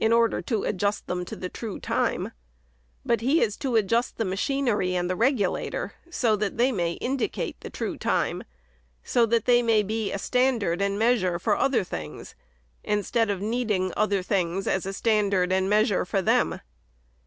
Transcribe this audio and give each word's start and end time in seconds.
421 0.01 0.25
order 0.25 0.41
to 0.41 0.63
adjust 0.67 1.05
them 1.05 1.23
to 1.25 1.35
the 1.35 1.47
true 1.47 1.79
time: 1.79 2.31
hut 3.07 3.21
he 3.21 3.39
is 3.39 3.55
to 3.55 3.75
adjust 3.75 4.17
the 4.17 4.25
machinery 4.25 4.95
and 4.95 5.07
the 5.07 5.15
regulator, 5.15 5.93
so 6.09 6.35
that 6.35 6.57
they 6.57 6.71
may 6.71 6.93
indi 6.93 7.27
cate 7.27 7.55
the 7.61 7.69
true 7.69 7.95
time; 7.95 8.43
so 9.03 9.27
that 9.27 9.45
they 9.45 9.61
may 9.61 9.83
be 9.83 10.11
a 10.11 10.17
standard 10.17 10.81
and 10.81 10.97
measure 10.97 11.37
for 11.37 11.55
other 11.55 11.83
things, 11.83 12.33
instead 12.83 13.29
of 13.29 13.41
needing 13.43 13.93
other 13.95 14.23
things 14.23 14.65
as 14.65 14.87
a 14.87 14.91
standard 14.93 15.51
and 15.53 15.69
measure 15.69 16.03
for 16.03 16.19
them. 16.23 16.59